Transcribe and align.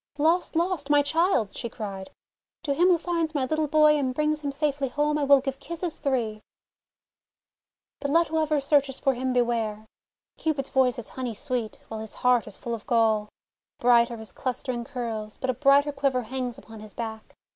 "Lost! 0.17 0.55
Lost! 0.55 0.89
My 0.89 1.03
child!" 1.03 1.55
she 1.55 1.69
cried. 1.69 2.09
"To 2.63 2.73
him 2.73 2.87
who 2.87 2.97
finds 2.97 3.35
my 3.35 3.45
little 3.45 3.67
boy 3.67 3.99
and 3.99 4.15
brings 4.15 4.41
him 4.41 4.51
safely 4.51 4.87
home, 4.87 5.15
I 5.19 5.23
will 5.25 5.41
give 5.41 5.59
kisses 5.59 5.99
three! 5.99 6.41
"But 7.99 8.09
let 8.09 8.29
whoever 8.29 8.59
searches 8.59 8.99
for 8.99 9.13
him 9.13 9.31
beware! 9.31 9.85
Cupid's 10.39 10.69
voice 10.69 10.97
is 10.97 11.09
honey 11.09 11.35
sweet, 11.35 11.79
while 11.89 11.99
his 11.99 12.15
heart 12.15 12.47
is 12.47 12.57
full 12.57 12.73
of 12.73 12.87
gall! 12.87 13.29
Bright 13.79 14.09
are 14.09 14.17
his 14.17 14.31
clustering 14.31 14.85
curls, 14.85 15.37
but 15.37 15.51
a 15.51 15.53
brighter 15.53 15.91
quiver 15.91 16.23
hangs 16.23 16.57
upon 16.57 16.79
his 16.79 16.95
back. 16.95 17.35